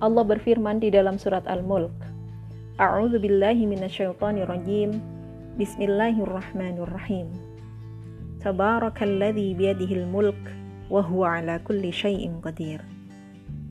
Allah 0.00 0.24
berfirman 0.24 0.80
di 0.80 0.88
dalam 0.88 1.20
surat 1.20 1.44
Al-Mulk. 1.44 1.92
A'udzu 2.80 3.20
billahi 3.20 3.68
minasyaitonir 3.68 4.48
rajim. 4.48 4.96
Bismillahirrahmanirrahim. 5.60 7.28
Tabarakalladzi 8.40 9.52
biyadihil 9.52 10.08
mulk 10.08 10.40
wa 10.88 11.04
huwa 11.04 11.36
ala 11.44 11.60
kulli 11.60 11.92
syai'in 11.92 12.40
qadir. 12.40 12.80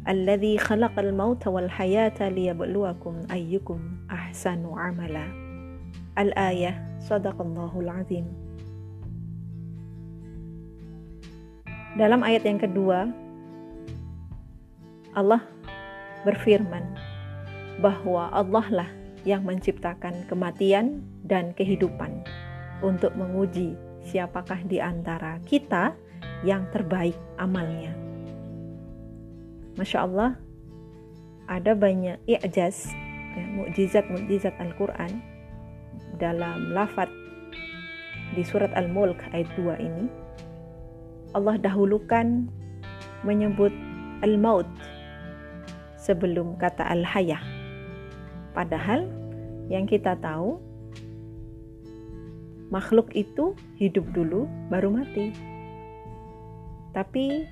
Alladzi 0.05 0.61
khalaqal 0.61 1.09
mauta 1.09 1.49
wal 1.49 1.65
hayata 1.65 2.29
liyabluwakum 2.29 3.25
ayyukum 3.33 3.81
ahsanu 4.13 4.77
amala. 4.77 5.25
Al-ayah 6.13 6.77
sadaqallahul 7.01 7.89
azim. 7.89 8.29
Dalam 11.97 12.21
ayat 12.21 12.45
yang 12.45 12.61
kedua, 12.61 13.09
Allah 15.17 15.41
berfirman 16.27 16.83
bahwa 17.79 18.27
Allah 18.35 18.67
lah 18.71 18.89
yang 19.23 19.43
menciptakan 19.43 20.27
kematian 20.27 21.03
dan 21.27 21.51
kehidupan 21.55 22.23
untuk 22.79 23.11
menguji 23.15 23.75
siapakah 24.07 24.59
di 24.67 24.79
antara 24.79 25.39
kita 25.43 25.95
yang 26.43 26.63
terbaik 26.71 27.15
amalnya. 27.35 27.91
Masya 29.75 30.07
Allah, 30.07 30.31
ada 31.47 31.71
banyak 31.75 32.19
i'jaz, 32.27 32.91
ya, 33.35 33.45
mukjizat-mukjizat 33.55 34.55
Al-Quran 34.59 35.23
dalam 36.19 36.75
lafat 36.75 37.07
di 38.35 38.43
surat 38.43 38.71
Al-Mulk 38.75 39.19
ayat 39.31 39.47
2 39.55 39.79
ini. 39.79 40.05
Allah 41.31 41.61
dahulukan 41.61 42.49
menyebut 43.21 43.71
al-maut 44.25 44.65
sebelum 45.99 46.55
kata 46.55 46.87
al-hayah. 46.87 47.43
Padahal 48.55 49.05
yang 49.67 49.85
kita 49.85 50.15
tahu 50.23 50.57
makhluk 52.71 53.11
itu 53.13 53.53
hidup 53.77 54.07
dulu 54.15 54.47
baru 54.71 54.89
mati. 54.89 55.35
Tapi 56.95 57.45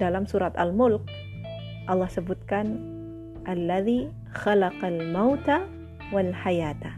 dalam 0.00 0.24
surat 0.26 0.56
Al-Mulk 0.56 1.04
Allah 1.86 2.10
sebutkan 2.10 2.78
alladzi 3.44 4.10
khalaqal 4.32 5.10
mauta 5.10 5.66
wal 6.14 6.32
hayata. 6.32 6.94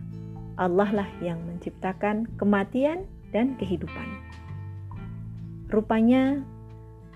Allah 0.60 0.88
lah 0.92 1.08
yang 1.24 1.40
menciptakan 1.48 2.28
kematian 2.36 3.08
dan 3.32 3.56
kehidupan. 3.56 4.04
Rupanya 5.72 6.44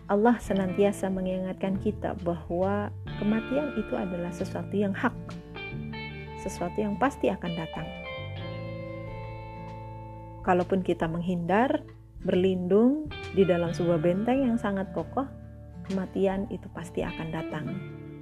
Allah 0.08 0.40
senantiasa 0.40 1.12
mengingatkan 1.12 1.76
kita 1.76 2.16
bahwa 2.24 2.88
kematian 3.19 3.77
itu 3.77 3.95
adalah 3.97 4.31
sesuatu 4.33 4.72
yang 4.72 4.92
hak, 4.92 5.14
sesuatu 6.41 6.78
yang 6.78 6.95
pasti 7.00 7.33
akan 7.33 7.53
datang. 7.56 7.86
Kalaupun 10.47 10.86
kita 10.86 11.11
menghindar, 11.11 11.83
berlindung 12.22 13.11
di 13.34 13.42
dalam 13.42 13.75
sebuah 13.75 13.98
benteng 13.98 14.47
yang 14.47 14.56
sangat 14.59 14.91
kokoh, 14.94 15.27
kematian 15.91 16.47
itu 16.55 16.67
pasti 16.70 17.03
akan 17.03 17.28
datang 17.34 17.67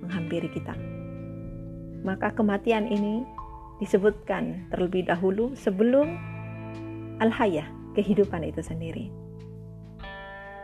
menghampiri 0.05 0.49
kita. 0.53 0.73
Maka 2.05 2.33
kematian 2.37 2.89
ini 2.89 3.25
disebutkan 3.81 4.69
terlebih 4.73 5.09
dahulu 5.09 5.53
sebelum 5.57 6.17
al-hayah, 7.21 7.69
kehidupan 7.97 8.45
itu 8.45 8.61
sendiri. 8.61 9.09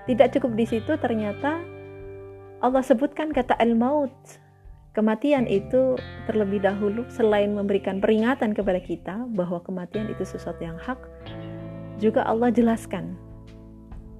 Tidak 0.08 0.32
cukup 0.36 0.56
di 0.56 0.64
situ, 0.64 0.92
ternyata 0.96 1.60
Allah 2.60 2.84
sebutkan 2.84 3.32
kata 3.32 3.56
al-maut. 3.56 4.12
Kematian 4.92 5.48
itu 5.48 5.96
terlebih 6.28 6.60
dahulu 6.60 7.06
selain 7.08 7.54
memberikan 7.56 8.02
peringatan 8.02 8.52
kepada 8.52 8.82
kita 8.82 9.22
bahwa 9.32 9.62
kematian 9.64 10.10
itu 10.12 10.26
sesuatu 10.26 10.60
yang 10.60 10.76
hak, 10.76 10.98
juga 12.02 12.26
Allah 12.26 12.50
jelaskan 12.52 13.14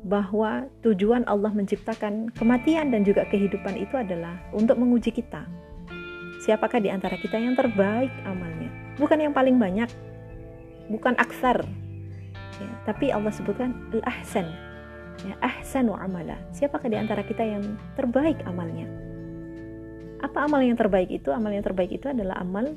bahwa 0.07 0.65
tujuan 0.81 1.29
Allah 1.29 1.53
menciptakan 1.53 2.33
kematian 2.33 2.89
dan 2.95 3.05
juga 3.05 3.29
kehidupan 3.29 3.77
itu 3.77 3.99
adalah 3.99 4.41
untuk 4.57 4.81
menguji 4.81 5.13
kita. 5.13 5.45
Siapakah 6.41 6.81
di 6.81 6.89
antara 6.89 7.21
kita 7.21 7.37
yang 7.37 7.53
terbaik 7.59 8.09
amalnya? 8.25 8.73
Bukan 8.97 9.21
yang 9.21 9.37
paling 9.37 9.61
banyak, 9.61 9.91
bukan 10.89 11.13
aksar, 11.21 11.61
ya, 12.57 12.71
tapi 12.89 13.13
Allah 13.13 13.35
sebutkan 13.35 13.77
al-ahsan, 13.93 14.49
ya 15.27 15.35
ahsanu 15.45 15.97
amala. 15.97 16.39
Siapakah 16.55 16.89
di 16.89 16.97
antara 16.97 17.21
kita 17.25 17.45
yang 17.45 17.77
terbaik 17.97 18.41
amalnya? 18.49 18.89
Apa 20.21 20.45
amal 20.45 20.61
yang 20.61 20.77
terbaik 20.77 21.09
itu? 21.09 21.33
Amal 21.33 21.53
yang 21.53 21.65
terbaik 21.65 21.93
itu 21.93 22.09
adalah 22.09 22.37
amal 22.41 22.77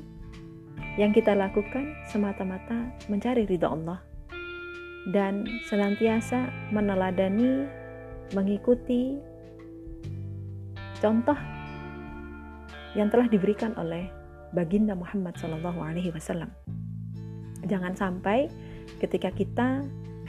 yang 0.96 1.10
kita 1.10 1.34
lakukan 1.34 1.92
semata-mata 2.08 2.94
mencari 3.10 3.44
ridha 3.44 3.66
Allah 3.66 3.98
dan 5.10 5.44
senantiasa 5.68 6.48
meneladani 6.70 7.66
mengikuti 8.32 9.18
contoh 11.02 11.36
yang 12.96 13.10
telah 13.10 13.28
diberikan 13.28 13.74
oleh 13.76 14.08
baginda 14.54 14.94
Muhammad 14.94 15.34
Wasallam. 16.14 16.48
Jangan 17.66 17.92
sampai 17.98 18.48
ketika 19.02 19.34
kita 19.34 19.82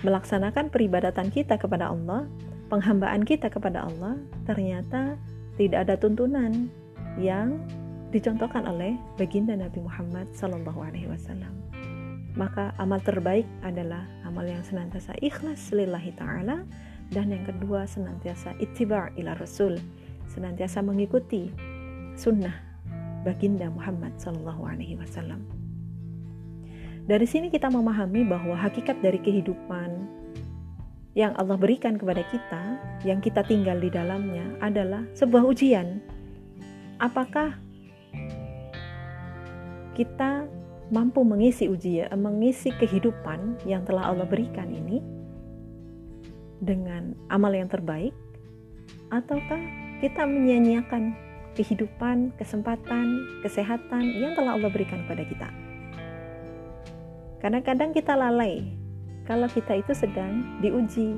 melaksanakan 0.05 0.69
peribadatan 0.69 1.33
kita 1.33 1.57
kepada 1.57 1.89
Allah, 1.89 2.29
penghambaan 2.69 3.25
kita 3.25 3.49
kepada 3.49 3.89
Allah, 3.89 4.21
ternyata 4.45 5.17
tidak 5.57 5.89
ada 5.89 5.97
tuntunan 5.97 6.69
yang 7.17 7.57
dicontohkan 8.13 8.69
oleh 8.69 8.93
baginda 9.17 9.57
Nabi 9.57 9.81
Muhammad 9.81 10.29
Sallallahu 10.37 10.79
Alaihi 10.85 11.09
Wasallam. 11.09 11.51
Maka 12.37 12.75
amal 12.77 12.99
terbaik 13.01 13.47
adalah 13.63 14.03
amal 14.27 14.43
yang 14.43 14.61
senantiasa 14.61 15.15
ikhlas 15.23 15.71
lillahi 15.71 16.11
ta'ala 16.19 16.67
dan 17.09 17.31
yang 17.31 17.47
kedua 17.47 17.87
senantiasa 17.87 18.53
ittiba' 18.59 19.15
ila 19.15 19.39
rasul 19.39 19.79
senantiasa 20.27 20.83
mengikuti 20.83 21.47
sunnah 22.19 22.53
baginda 23.23 23.71
Muhammad 23.71 24.13
Sallallahu 24.19 24.67
Alaihi 24.67 24.99
Wasallam. 24.99 25.64
Dari 27.05 27.29
sini 27.29 27.53
kita 27.53 27.69
memahami 27.69 28.25
bahwa 28.25 28.57
hakikat 28.57 28.97
dari 28.97 29.21
kehidupan 29.21 30.09
yang 31.13 31.37
Allah 31.37 31.53
berikan 31.53 32.01
kepada 32.01 32.25
kita, 32.33 32.81
yang 33.05 33.21
kita 33.21 33.45
tinggal 33.45 33.77
di 33.77 33.93
dalamnya 33.93 34.57
adalah 34.57 35.05
sebuah 35.13 35.45
ujian. 35.45 36.01
Apakah 36.97 37.53
kita 39.93 40.49
mampu 40.89 41.21
mengisi 41.21 41.69
ujian, 41.69 42.09
mengisi 42.17 42.73
kehidupan 42.73 43.61
yang 43.69 43.85
telah 43.85 44.09
Allah 44.09 44.25
berikan 44.25 44.65
ini 44.73 44.97
dengan 46.57 47.13
amal 47.29 47.53
yang 47.53 47.69
terbaik, 47.69 48.17
ataukah 49.13 49.61
kita 50.01 50.25
menyia-nyiakan 50.25 51.13
kehidupan, 51.53 52.33
kesempatan, 52.41 53.13
kesehatan 53.45 54.03
yang 54.17 54.33
telah 54.33 54.57
Allah 54.57 54.73
berikan 54.73 55.05
kepada 55.05 55.21
kita? 55.29 55.64
Karena 57.39 57.59
kadang 57.61 57.91
kita 57.91 58.15
lalai 58.15 58.85
kalau 59.25 59.49
kita 59.49 59.81
itu 59.81 59.91
sedang 59.97 60.61
diuji. 60.61 61.17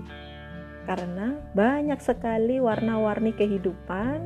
Karena 0.87 1.35
banyak 1.51 1.99
sekali 1.99 2.63
warna-warni 2.63 3.35
kehidupan 3.35 4.23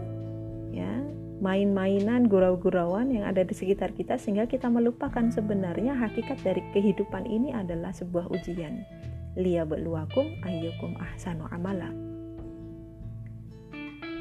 ya, 0.70 0.94
main-mainan, 1.42 2.30
gurau-gurauan 2.30 3.10
yang 3.10 3.26
ada 3.26 3.42
di 3.42 3.58
sekitar 3.58 3.98
kita 3.98 4.22
sehingga 4.22 4.46
kita 4.46 4.70
melupakan 4.70 5.26
sebenarnya 5.34 5.98
hakikat 5.98 6.38
dari 6.46 6.62
kehidupan 6.70 7.26
ini 7.26 7.50
adalah 7.50 7.90
sebuah 7.90 8.30
ujian. 8.30 8.86
Liya 9.34 9.66
beluakum 9.66 10.30
ayyukum 10.46 10.94
ahsanu 11.02 11.50
amala. 11.50 11.90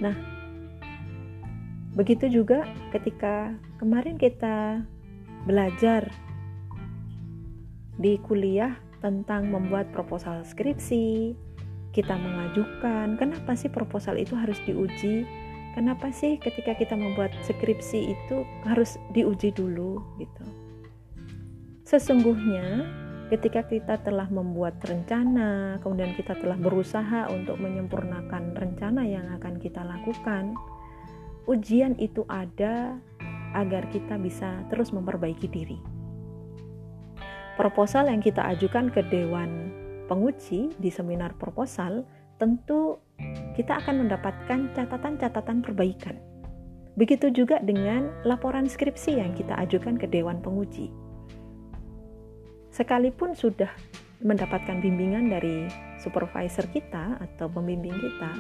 Nah, 0.01 0.17
begitu 1.93 2.33
juga 2.33 2.65
ketika 2.89 3.53
kemarin 3.77 4.17
kita 4.17 4.81
belajar 5.45 6.09
di 8.01 8.17
kuliah 8.25 8.81
tentang 9.05 9.53
membuat 9.53 9.93
proposal 9.93 10.41
skripsi, 10.41 11.37
kita 11.93 12.17
mengajukan, 12.17 13.21
kenapa 13.21 13.53
sih 13.53 13.69
proposal 13.69 14.17
itu 14.17 14.33
harus 14.33 14.57
diuji? 14.65 15.29
Kenapa 15.77 16.09
sih 16.11 16.41
ketika 16.41 16.75
kita 16.75 16.97
membuat 16.97 17.31
skripsi 17.45 18.17
itu 18.17 18.43
harus 18.67 18.97
diuji 19.13 19.53
dulu 19.53 20.01
gitu? 20.17 20.45
Sesungguhnya 21.85 22.89
ketika 23.29 23.63
kita 23.69 24.01
telah 24.03 24.27
membuat 24.33 24.81
rencana, 24.83 25.79
kemudian 25.85 26.17
kita 26.19 26.35
telah 26.41 26.59
berusaha 26.59 27.31
untuk 27.31 27.61
menyempurnakan 27.61 28.57
rencana 28.57 29.07
yang 29.07 29.29
akan 29.39 29.61
kita 29.63 29.85
lakukan, 29.85 30.57
ujian 31.47 31.95
itu 32.01 32.27
ada 32.27 32.99
agar 33.55 33.87
kita 33.91 34.15
bisa 34.19 34.63
terus 34.71 34.95
memperbaiki 34.95 35.47
diri 35.51 35.90
proposal 37.61 38.09
yang 38.09 38.25
kita 38.25 38.41
ajukan 38.57 38.89
ke 38.89 39.05
dewan 39.13 39.69
penguji 40.09 40.73
di 40.81 40.89
seminar 40.89 41.37
proposal, 41.37 42.09
tentu 42.41 42.97
kita 43.53 43.85
akan 43.85 44.09
mendapatkan 44.09 44.73
catatan-catatan 44.73 45.61
perbaikan. 45.61 46.17
Begitu 46.97 47.29
juga 47.29 47.61
dengan 47.61 48.09
laporan 48.25 48.65
skripsi 48.65 49.21
yang 49.21 49.37
kita 49.37 49.53
ajukan 49.61 50.01
ke 50.01 50.09
dewan 50.09 50.41
penguji. 50.41 50.89
Sekalipun 52.73 53.37
sudah 53.37 53.69
mendapatkan 54.25 54.81
bimbingan 54.81 55.29
dari 55.29 55.69
supervisor 56.01 56.65
kita 56.73 57.21
atau 57.21 57.45
pembimbing 57.53 57.93
kita, 57.93 58.33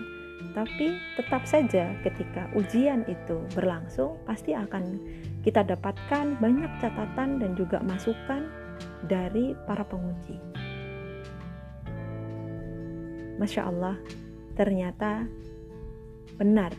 tapi 0.56 0.96
tetap 1.20 1.44
saja 1.44 1.92
ketika 2.00 2.48
ujian 2.56 3.04
itu 3.04 3.36
berlangsung 3.52 4.16
pasti 4.24 4.56
akan 4.56 4.96
kita 5.44 5.60
dapatkan 5.60 6.40
banyak 6.40 6.72
catatan 6.80 7.36
dan 7.36 7.52
juga 7.52 7.84
masukan 7.84 8.48
dari 9.06 9.56
para 9.64 9.84
penguji. 9.86 10.36
Masya 13.40 13.62
Allah, 13.68 13.96
ternyata 14.58 15.24
benar 16.36 16.72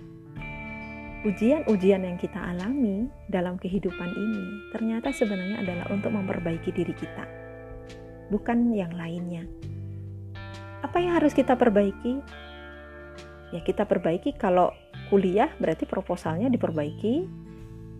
ujian-ujian 1.22 2.02
yang 2.02 2.18
kita 2.18 2.38
alami 2.38 3.06
dalam 3.30 3.54
kehidupan 3.62 4.10
ini 4.10 4.74
ternyata 4.74 5.14
sebenarnya 5.14 5.62
adalah 5.62 5.86
untuk 5.94 6.10
memperbaiki 6.10 6.74
diri 6.74 6.94
kita, 6.98 7.26
bukan 8.34 8.74
yang 8.74 8.90
lainnya. 8.98 9.46
Apa 10.82 10.98
yang 10.98 11.22
harus 11.22 11.38
kita 11.38 11.54
perbaiki? 11.54 12.18
Ya, 13.54 13.62
kita 13.62 13.86
perbaiki 13.86 14.34
kalau 14.34 14.74
kuliah 15.14 15.54
berarti 15.62 15.86
proposalnya 15.86 16.50
diperbaiki, 16.50 17.30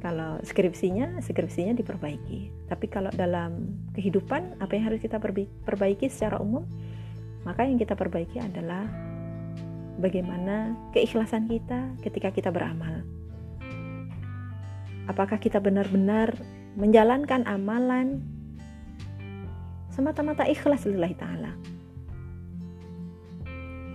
kalau 0.02 0.42
skripsinya, 0.42 1.22
skripsinya 1.22 1.78
diperbaiki. 1.78 2.66
Tapi 2.66 2.86
kalau 2.90 3.14
dalam 3.14 3.78
kehidupan, 3.94 4.58
apa 4.58 4.74
yang 4.74 4.90
harus 4.90 4.98
kita 4.98 5.22
perbaiki 5.64 6.10
secara 6.10 6.42
umum? 6.42 6.66
Maka 7.46 7.70
yang 7.70 7.78
kita 7.78 7.94
perbaiki 7.94 8.42
adalah 8.42 8.90
bagaimana 10.02 10.74
keikhlasan 10.98 11.46
kita 11.46 11.94
ketika 12.02 12.34
kita 12.34 12.50
beramal. 12.50 13.06
Apakah 15.06 15.38
kita 15.38 15.62
benar-benar 15.62 16.34
menjalankan 16.74 17.46
amalan 17.46 18.26
semata-mata 19.94 20.50
ikhlas 20.50 20.90
lillahi 20.90 21.14
ta'ala? 21.14 21.54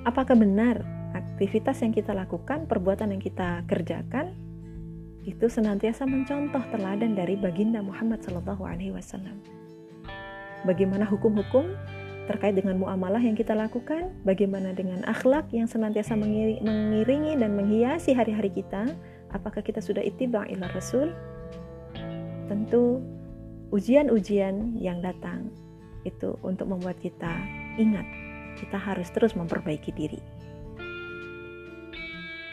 Apakah 0.06 0.38
benar 0.38 0.86
aktivitas 1.18 1.82
yang 1.82 1.90
kita 1.90 2.14
lakukan, 2.14 2.70
perbuatan 2.70 3.10
yang 3.10 3.22
kita 3.22 3.66
kerjakan 3.66 4.45
itu 5.26 5.50
senantiasa 5.50 6.06
mencontoh 6.06 6.62
teladan 6.70 7.18
dari 7.18 7.34
baginda 7.34 7.82
Muhammad 7.82 8.22
Shallallahu 8.22 8.62
Alaihi 8.62 8.94
Wasallam. 8.94 9.42
Bagaimana 10.62 11.02
hukum-hukum 11.02 11.74
terkait 12.30 12.54
dengan 12.54 12.78
muamalah 12.78 13.18
yang 13.18 13.34
kita 13.34 13.50
lakukan, 13.54 14.14
bagaimana 14.22 14.70
dengan 14.70 15.02
akhlak 15.02 15.50
yang 15.50 15.66
senantiasa 15.66 16.14
mengiringi 16.14 17.34
dan 17.34 17.58
menghiasi 17.58 18.14
hari-hari 18.14 18.54
kita, 18.54 18.86
apakah 19.34 19.66
kita 19.66 19.82
sudah 19.82 20.02
ittiba 20.02 20.46
ila 20.46 20.70
Rasul? 20.70 21.10
Tentu 22.46 23.02
ujian-ujian 23.74 24.78
yang 24.78 25.02
datang 25.02 25.50
itu 26.06 26.38
untuk 26.46 26.70
membuat 26.70 27.02
kita 27.02 27.34
ingat 27.82 28.06
kita 28.62 28.78
harus 28.78 29.10
terus 29.10 29.34
memperbaiki 29.34 29.90
diri. 29.90 30.22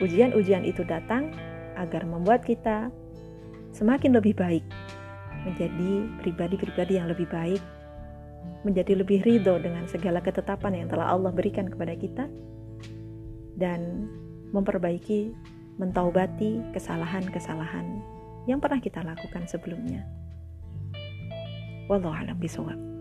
Ujian-ujian 0.01 0.65
itu 0.65 0.81
datang 0.83 1.31
agar 1.75 2.05
membuat 2.05 2.45
kita 2.45 2.93
semakin 3.73 4.17
lebih 4.17 4.37
baik, 4.37 4.65
menjadi 5.43 6.07
pribadi-pribadi 6.21 7.01
yang 7.01 7.09
lebih 7.09 7.25
baik, 7.27 7.59
menjadi 8.63 8.93
lebih 9.01 9.25
ridho 9.25 9.57
dengan 9.59 9.89
segala 9.89 10.21
ketetapan 10.21 10.85
yang 10.85 10.87
telah 10.87 11.09
Allah 11.09 11.33
berikan 11.33 11.67
kepada 11.67 11.97
kita, 11.97 12.25
dan 13.57 14.09
memperbaiki, 14.53 15.33
mentaubati 15.81 16.61
kesalahan-kesalahan 16.77 17.85
yang 18.45 18.61
pernah 18.61 18.77
kita 18.77 19.01
lakukan 19.01 19.49
sebelumnya. 19.49 20.05
Wallahu 21.89 22.13
a'lam 22.13 22.37
bishawab. 22.37 22.92